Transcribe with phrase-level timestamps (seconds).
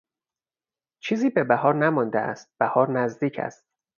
[1.03, 3.65] چیزی به بهار نمانده است، بهار نزدیک است.